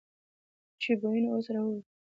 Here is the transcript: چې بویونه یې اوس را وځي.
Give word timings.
چې 0.81 0.91
بویونه 0.99 1.27
یې 1.29 1.33
اوس 1.33 1.45
را 1.53 1.61
وځي. 1.65 1.81